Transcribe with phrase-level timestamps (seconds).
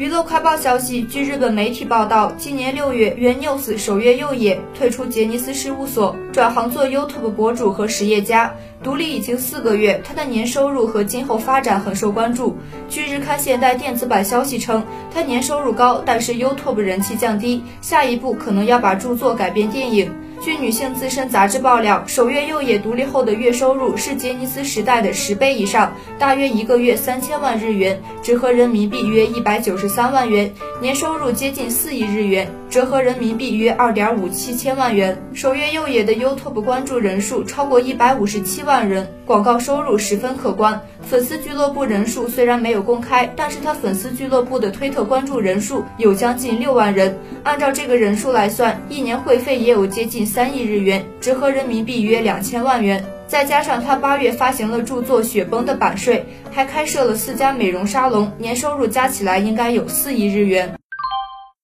[0.00, 8.50] 娱乐快报消息，据日本媒体报道，今年六月，原 news 首月佑也退出杰尼斯事务所，转行做 YouTube 博主和实业家，
[8.82, 10.00] 独立已经四个月。
[10.02, 12.56] 他的年收入和今后发展很受关注。
[12.88, 14.82] 据日刊现代电子版消息称，
[15.12, 20.10] 他年收入高，但是 YouTube 人气降低，下一步可能要把著作改编电影。
[20.42, 30.50] 据女性资深杂志爆料，首月佑也独立后的月收入是杰尼斯时代的十倍以上，大约一个月三千万日元，折合人民币约一百九十三万元，
[30.80, 35.22] 年收入接近四亿日元，折合人民币约二点五七千万元。
[35.34, 40.80] 首月佑也的 YouTube 关注人数超过一百五十七万人，广告收入十分可观。
[41.10, 50.24] 粉丝俱乐部人数虽然没有公开，但是他粉丝俱乐部的推特关注人数有将近六万人，按照这个人数来算，一年会费也有接近。
[50.24, 53.04] 三亿日元，折合人民币约两千万元。
[53.26, 60.79] 再加上他八月发行了著作《雪崩》的版税，还开设了四家美容沙龙，年收入加起来应该有四亿日元。